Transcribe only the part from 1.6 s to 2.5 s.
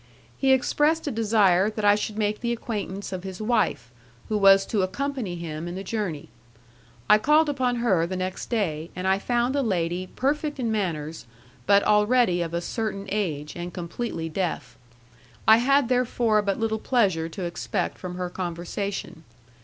that I should make